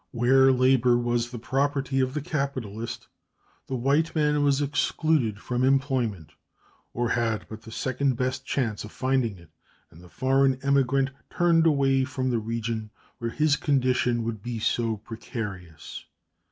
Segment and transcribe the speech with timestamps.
[0.09, 3.07] Where labor was the property of the capitalist,
[3.67, 6.31] the white man was excluded from employment,
[6.91, 9.51] or had but the second best chance of finding it;
[9.91, 14.97] and the foreign emigrant turned away from the region where his condition would be so
[14.97, 16.03] precarious.